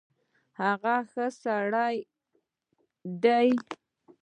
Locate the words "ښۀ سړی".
1.11-1.95